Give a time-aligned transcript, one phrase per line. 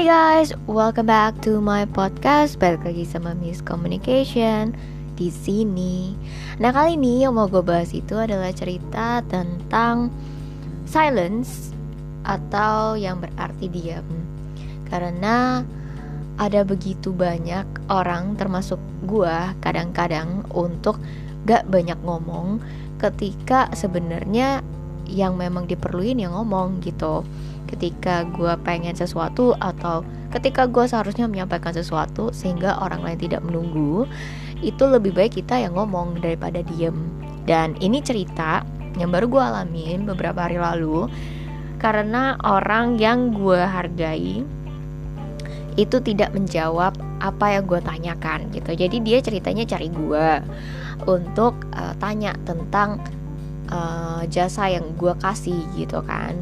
[0.00, 2.56] Hai guys, welcome back to my podcast.
[2.56, 4.72] Balik lagi sama Miss Communication
[5.12, 6.16] di sini.
[6.56, 10.08] Nah kali ini yang mau gue bahas itu adalah cerita tentang
[10.88, 11.76] silence
[12.24, 14.08] atau yang berarti diam.
[14.88, 15.60] Karena
[16.40, 20.96] ada begitu banyak orang termasuk gue kadang-kadang untuk
[21.44, 22.56] gak banyak ngomong
[22.96, 24.64] ketika sebenarnya
[25.10, 27.26] yang memang diperluin yang ngomong gitu.
[27.66, 34.06] Ketika gue pengen sesuatu atau ketika gue seharusnya menyampaikan sesuatu sehingga orang lain tidak menunggu
[34.62, 36.94] itu lebih baik kita yang ngomong daripada diem.
[37.46, 38.62] Dan ini cerita
[38.98, 41.06] yang baru gue alamin beberapa hari lalu
[41.80, 44.44] karena orang yang gue hargai
[45.78, 46.92] itu tidak menjawab
[47.22, 48.74] apa yang gue tanyakan gitu.
[48.74, 50.28] Jadi dia ceritanya cari gue
[51.08, 53.00] untuk uh, tanya tentang
[53.70, 56.36] uh, jasa yang gue kasih gitu kan.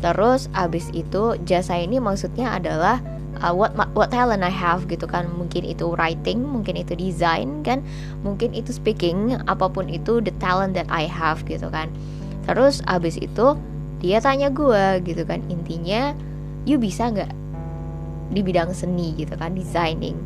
[0.00, 3.04] Terus abis itu jasa ini maksudnya adalah
[3.44, 5.28] uh, what what talent I have gitu kan.
[5.36, 7.84] Mungkin itu writing mungkin itu design kan.
[8.24, 11.92] Mungkin itu speaking apa pun itu the talent that I have gitu kan.
[12.48, 13.56] Terus abis itu
[14.00, 16.16] dia tanya gue gitu kan intinya
[16.64, 17.28] you bisa nggak
[18.32, 20.16] di bidang seni gitu kan designing?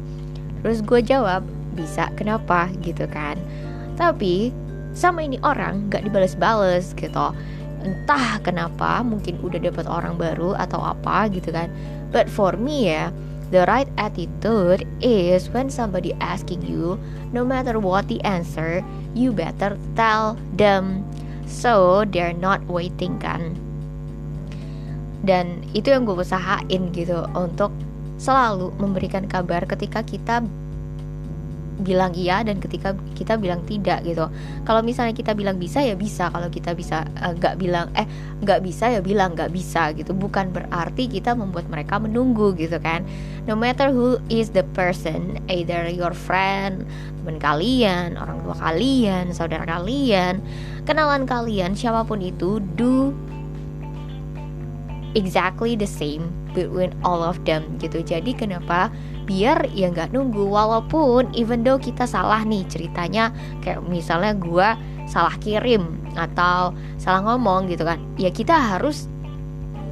[0.62, 1.42] Terus gue jawab
[1.74, 2.70] bisa kenapa?
[2.86, 3.34] gitu kan.
[3.98, 4.54] Tapi
[4.94, 7.34] sama ini orang nggak dibales-bales gitu.
[7.84, 11.68] Entah kenapa mungkin udah dapat orang baru atau apa gitu kan.
[12.14, 13.10] But for me ya
[13.52, 16.96] the right attitude is when somebody asking you
[17.34, 18.80] no matter what the answer
[19.12, 21.04] you better tell them.
[21.44, 23.58] So they're not waiting kan.
[25.24, 27.72] Dan itu yang gue usahain gitu untuk
[28.20, 30.44] selalu memberikan kabar ketika kita
[31.82, 34.30] bilang iya dan ketika kita bilang tidak gitu.
[34.62, 36.30] Kalau misalnya kita bilang bisa ya bisa.
[36.30, 38.06] Kalau kita bisa eh, nggak uh, bilang eh
[38.42, 40.14] nggak bisa ya bilang nggak bisa gitu.
[40.14, 43.02] Bukan berarti kita membuat mereka menunggu gitu kan.
[43.48, 46.86] No matter who is the person either your friend
[47.24, 50.44] teman kalian orang tua kalian saudara kalian
[50.84, 53.16] kenalan kalian siapa pun itu do
[55.14, 58.02] exactly the same between all of them gitu.
[58.04, 58.92] Jadi kenapa?
[59.24, 60.46] Biar ya nggak nunggu.
[60.46, 63.32] Walaupun even though kita salah nih ceritanya
[63.64, 64.68] kayak misalnya gue
[65.08, 69.04] salah kirim atau salah ngomong gitu kan ya kita harus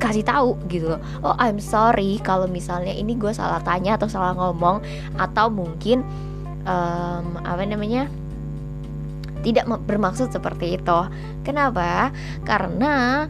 [0.00, 4.80] kasih tahu gitu oh I'm sorry kalau misalnya ini gue salah tanya atau salah ngomong
[5.20, 6.00] atau mungkin
[6.66, 8.06] um, apa namanya?
[9.42, 10.98] Tidak bermaksud seperti itu.
[11.42, 12.14] Kenapa?
[12.46, 13.26] Karena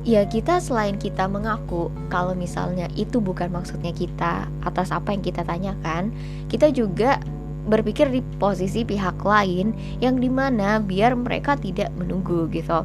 [0.00, 5.44] ya kita selain kita mengaku kalau misalnya itu bukan maksudnya kita atas apa yang kita
[5.44, 6.14] tanyakan,
[6.48, 7.20] kita juga
[7.68, 12.82] berpikir di posisi pihak lain yang di mana biar mereka tidak menunggu gitu.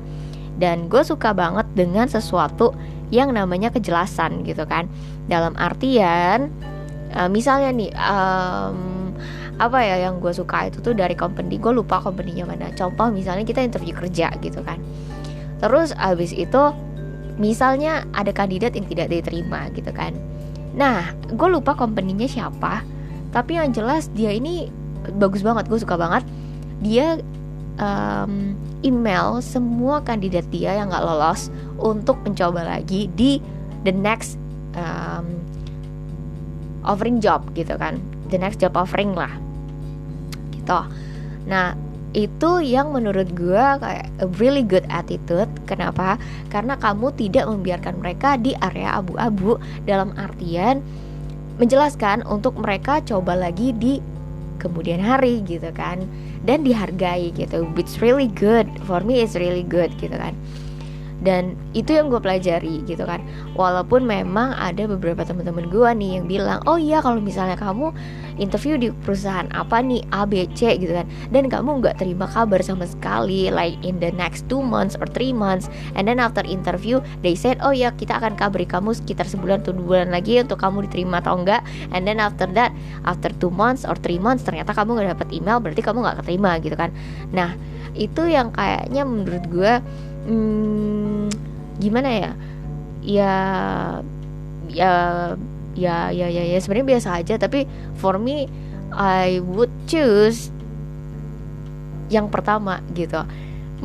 [0.55, 2.71] Dan gue suka banget dengan sesuatu
[3.11, 4.87] yang namanya kejelasan gitu kan.
[5.27, 6.51] Dalam artian,
[7.15, 9.11] uh, misalnya nih, um,
[9.55, 12.71] apa ya yang gue suka itu tuh dari company gue lupa company mana.
[12.75, 14.79] Contoh misalnya kita interview kerja gitu kan.
[15.63, 16.61] Terus abis itu
[17.35, 20.15] misalnya ada kandidat yang tidak diterima gitu kan.
[20.75, 22.83] Nah gue lupa company-nya siapa
[23.35, 24.71] tapi yang jelas dia ini
[25.19, 26.23] bagus banget gue suka banget.
[26.79, 27.19] Dia
[27.79, 33.43] um, email semua kandidat dia yang nggak lolos untuk mencoba lagi di
[33.83, 34.39] the next
[34.79, 35.27] um,
[36.87, 37.99] offering job gitu kan.
[38.31, 39.31] The next job offering lah.
[40.55, 40.79] Gitu.
[41.45, 41.84] Nah
[42.15, 45.51] itu yang menurut gue kayak a really good attitude.
[45.67, 46.15] Kenapa?
[46.47, 49.59] Karena kamu tidak membiarkan mereka di area abu-abu.
[49.83, 50.79] Dalam artian
[51.59, 53.99] menjelaskan untuk mereka coba lagi di
[54.63, 56.07] kemudian hari gitu kan.
[56.47, 58.65] Dan dihargai gitu which really good.
[58.87, 60.31] For me is really good gitu kan
[61.25, 63.19] dan itu yang gue pelajari gitu kan.
[63.57, 67.89] Walaupun memang ada beberapa teman-teman gue nih yang bilang oh iya kalau misalnya kamu
[68.37, 71.09] interview di perusahaan apa nih A B C gitu kan.
[71.33, 75.33] Dan kamu nggak terima kabar sama sekali like in the next two months or three
[75.33, 75.65] months.
[75.97, 79.73] And then after interview they said oh ya kita akan kabari kamu sekitar sebulan atau
[79.73, 81.63] dua bulan lagi untuk kamu diterima atau enggak
[81.95, 82.75] and then after that
[83.07, 86.51] after two months or three months ternyata kamu nggak dapat email berarti kamu nggak keterima
[86.59, 86.91] gitu kan.
[87.31, 87.55] Nah
[87.95, 89.73] itu yang kayaknya menurut gue
[90.25, 91.25] hmm,
[91.79, 92.31] gimana ya?
[93.05, 93.35] Ya
[94.65, 94.93] ya
[95.77, 97.69] ya ya ya, ya sebenarnya biasa aja tapi
[98.01, 98.49] for me
[98.95, 100.49] I would choose
[102.09, 103.21] yang pertama gitu.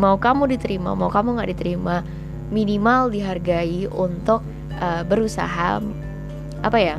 [0.01, 2.03] Mau kamu diterima mau kamu nggak diterima
[2.51, 4.43] minimal dihargai untuk
[4.81, 5.79] uh, berusaha
[6.61, 6.97] apa ya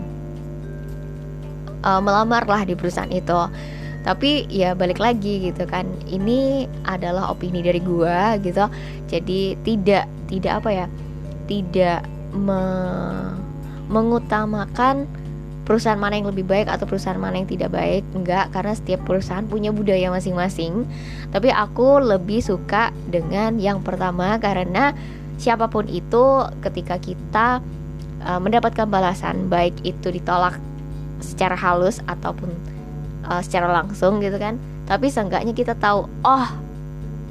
[1.85, 3.37] uh, melamar lah di perusahaan itu
[4.01, 8.65] tapi ya balik lagi gitu kan ini adalah opini dari gua gitu.
[9.05, 10.85] Jadi tidak tidak apa ya
[11.45, 12.01] tidak
[12.33, 12.61] me
[13.91, 15.03] mengutamakan
[15.67, 18.01] perusahaan mana yang lebih baik atau perusahaan mana yang tidak baik.
[18.17, 20.87] Enggak karena setiap perusahaan punya budaya masing-masing.
[21.29, 24.95] Tapi aku lebih suka dengan yang pertama karena
[25.37, 27.47] siapa pun itu ketika kita
[28.25, 30.57] uh, mendapatkan balasan baik itu ditolak
[31.21, 32.49] secara halus ataupun
[33.31, 34.59] uh, secara langsung gitu kan.
[34.83, 36.47] Tapi seenggaknya kita tahu oh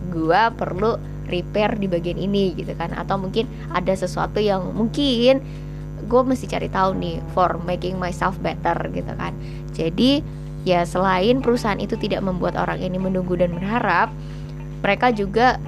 [0.08, 0.97] gua perlu
[1.29, 2.97] repair di bagian ini gitu kan.
[2.97, 3.44] Atau mungkin
[3.76, 5.44] ada sesuatu yang mungkin
[6.00, 9.37] gue mesti cari tahu nih for making myself better gitu kan.
[9.76, 10.25] Jadi
[10.64, 14.11] ya selain perusahaan itu tidak membuat orang ini menunggu dan berharap
[14.81, 15.61] mereka juga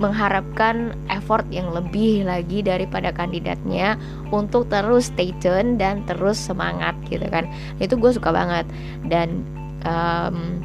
[0.00, 3.94] mengharapkan effort yang lebih lagi daripada kandidatnya
[4.34, 7.46] untuk terus stay tune dan terus semangat gitu kan.
[7.78, 8.66] Itu gue suka banget.
[9.06, 9.44] Dan
[9.86, 10.60] um,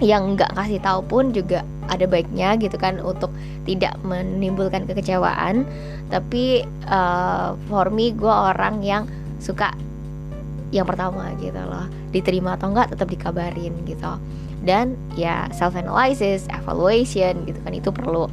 [0.00, 1.60] yang nggak kasih tahu pun juga
[1.92, 3.28] ada baiknya gitu kan untuk
[3.68, 5.68] tidak menimbulkan kekecewaan.
[6.08, 9.04] Tapi uh, for me gue orang yang
[9.38, 9.76] suka
[10.72, 11.86] yang pertama gitu loh.
[12.10, 14.12] Diterima atau enggak tetap dikabarin gitu.
[14.64, 18.30] Dan ya self analysis evaluation gitu kan itu perlu.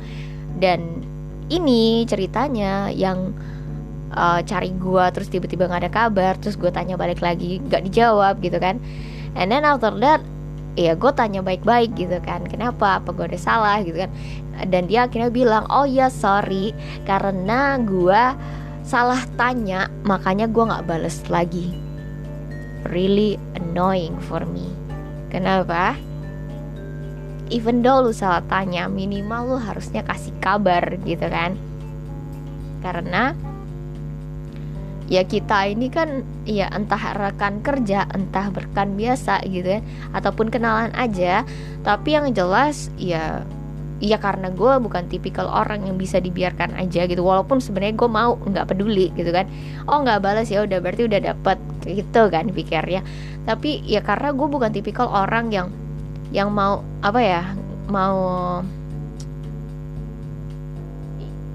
[0.58, 1.04] Dan
[1.52, 3.36] ini ceritanya yang
[4.16, 8.40] uh, cari gue terus tiba-tiba nggak ada kabar terus gue tanya balik lagi nggak dijawab
[8.44, 8.80] gitu kan
[9.36, 10.22] and then after that
[10.78, 14.12] ya gue tanya baik-baik gitu kan kenapa apa gue ada salah gitu kan.
[14.70, 16.72] Dan dia akhirnya bilang oh ya sorry
[17.10, 18.22] karena gue
[18.86, 21.74] salah tanya makanya gue nggak bales lagi.
[22.88, 24.70] Really annoying for me.
[25.34, 25.98] Kenapa?
[27.50, 31.58] Even though lu salah tanya minimal lu harusnya kasih kabar gitu kan.
[32.86, 33.34] Karena
[35.08, 39.82] ya kita ini kan ya entah rekan kerja entah berkan biasa gitu ya
[40.12, 41.48] ataupun kenalan aja.
[41.84, 43.44] Tapi yang jelas ya
[43.98, 47.24] ya karena gue bukan tipikal orang yang bisa dibiarkan aja gitu.
[47.24, 49.48] Walaupun sebenarnya gue mau nggak peduli gitu kan.
[49.88, 51.58] Oh nggak balas ya udah berarti udah dapet
[51.88, 53.02] gitu kan pikirnya.
[53.48, 55.68] Tapi ya karena gue bukan tipikal orang yang
[56.36, 57.44] yang mau apa ya
[57.88, 58.60] mau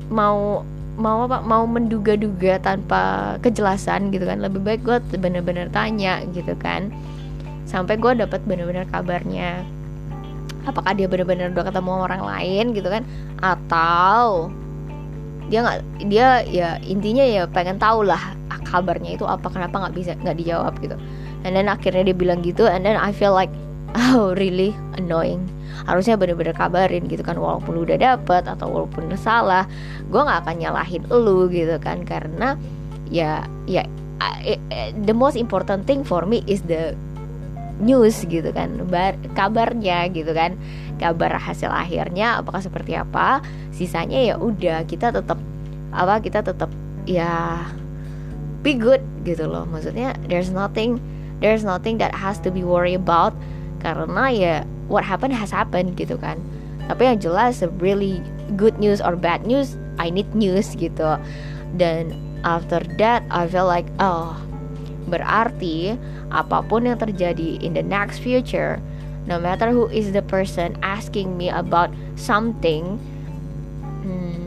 [0.08, 0.64] mau
[0.97, 4.41] mau apa mau menduga-duga tanpa kejelasan gitu kan.
[4.44, 6.93] Lebih baik gue bener-bener tanya gitu kan.
[7.65, 9.65] Sampai gue dapat bener-bener kabarnya.
[10.69, 13.03] Apakah dia bener-bener udah ketemu orang lain gitu kan?
[13.41, 14.53] Atau
[15.50, 19.95] dia nggak dia ya intinya ya pengen tahu lah ah, kabarnya itu apa kenapa nggak
[19.97, 20.97] bisa nggak dijawab gitu.
[21.43, 23.50] And then akhirnya dia bilang gitu and then I feel like
[24.12, 25.49] oh really annoying
[25.89, 29.65] harusnya bener-bener kabarin gitu kan walaupun udah dapet atau walaupun udah salah
[30.09, 32.55] gue nggak akan nyalahin lu gitu kan karena
[33.13, 33.85] ya ya
[35.03, 36.95] the most important thing for me is the
[37.83, 40.55] news gitu kan bar, kabarnya gitu kan
[41.03, 43.43] kabar hasil akhirnya apakah seperti apa
[43.75, 45.41] sisanya ya udah kita tetap
[45.91, 46.71] apa kita tetap
[47.05, 47.59] ya
[48.63, 49.67] be good gitu loh.
[49.67, 51.03] Maksudnya there's nothing
[51.43, 53.35] there's nothing that has to be worry about
[53.83, 54.55] karena ya
[54.93, 56.37] what happened has happened gitu kan.
[56.93, 58.21] Tapi yang jelas really
[58.61, 61.17] good news or bad news I need news gitu.
[61.81, 62.12] Dan
[62.44, 64.37] after that I feel like oh
[65.09, 65.97] berarti
[66.29, 68.79] apa pun yang terjadi in the next future
[69.25, 73.00] no matter who is the person asking me about something
[74.05, 74.45] hmm,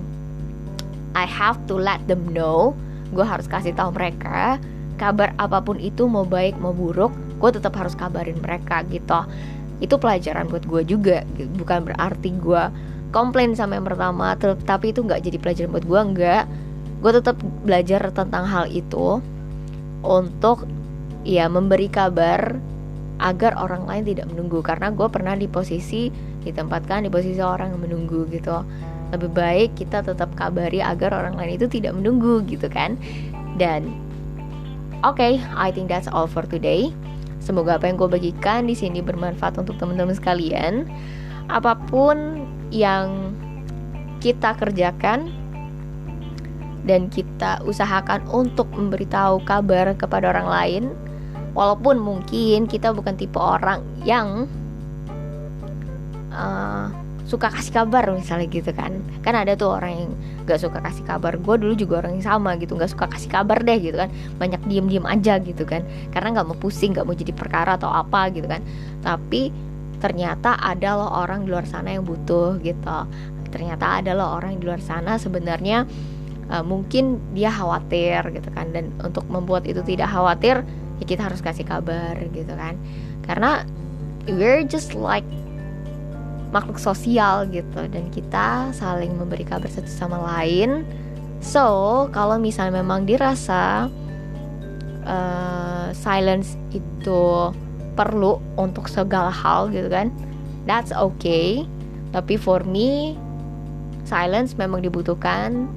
[1.18, 2.77] I have to let them know.
[3.15, 4.62] Gue harus kasih tahu mereka
[4.96, 9.27] kabar apa pun itu mau baik mau buruk gue tetap harus kabarin mereka gitu
[9.84, 11.27] itu pelajaran buat gue juga
[11.60, 12.63] bukan berarti gue
[13.15, 16.44] komplain sama yang pertama tapi itu nggak jadi pelajaran buat gue nggak.
[17.00, 19.24] Gue tetap belajar tentang hal itu
[20.03, 20.67] untuk
[21.24, 22.60] ya memberi kabar
[23.24, 24.60] agar orang lain tidak menunggu.
[24.60, 26.12] Karena gue pernah di posisi
[26.44, 28.63] ditempatkan di posisi orang yang menunggu gitu.
[29.15, 33.00] Lebih baik kita tetap kabari agar orang lain itu tidak menunggu gitu kan.
[33.55, 33.96] Dan
[35.08, 36.91] oke okay, I think that's all for today
[37.45, 40.89] Semoga apa yang gue bagikan di sini bermanfaat untuk teman-teman sekalian.
[41.45, 42.41] Apa pun
[42.73, 43.37] yang
[44.17, 45.29] kita kerjakan
[46.89, 50.83] dan kita usahakan untuk memberitahu kabar kepada orang lain,
[51.53, 54.49] walaupun mungkin kita bukan tipe orang yang
[56.33, 56.89] uh,
[57.25, 59.01] suka kasih kabar misalnya gitu kan.
[59.25, 60.12] Kan ada tuh orang yang
[60.46, 61.34] gak suka kasih kabar.
[61.41, 64.10] Gue dulu juga orang yang sama gitu gak suka kasih kabar deh gitu kan.
[64.38, 65.82] Banyak diem diem aja gitu kan.
[66.13, 68.62] Karena nggak mau pusing nggak mau jadi perkara atau apa gitu kan.
[69.01, 69.50] Tapi
[69.98, 73.00] ternyata ada loh orang di luar sana yang butuh gitu.
[73.50, 75.89] Ternyata ada loh orang di luar sana sebenarnya
[76.53, 78.70] uh, mungkin dia khawatir gitu kan.
[78.70, 80.62] Dan untuk membuat itu tidak khawatir
[81.01, 82.77] ya kita harus kasih kabar gitu kan.
[83.25, 83.65] Karena
[84.29, 85.25] we're just like
[86.55, 87.83] makhluk sosial gitu.
[87.91, 90.88] Dan kita saling memberi kabar satu sama lain.
[91.43, 93.91] So, kalau misalnya memang dirasa
[95.03, 97.51] uh, silence itu
[98.00, 100.12] perlu untuk segala hal gitu kan
[100.67, 101.63] that's okay.
[102.12, 103.15] Tapi for me
[104.05, 105.69] silence memang dibutuhkan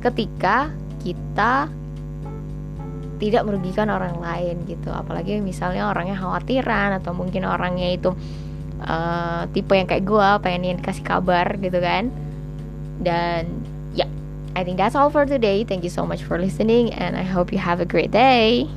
[0.00, 1.68] ketika kita
[3.18, 4.92] tidak merugikan orang lain gitu.
[4.92, 8.12] Apalagi misalnya orangnya khawatiran atau mungkin orangnya itu
[8.82, 12.10] uh, tipe yang kayak gue pengen kasih kabar gitu kan.
[13.02, 13.62] Dan
[13.94, 14.10] ya yeah,
[14.58, 15.62] I think that's all for today.
[15.62, 18.70] Thank you so much for listening and I hope you have a great day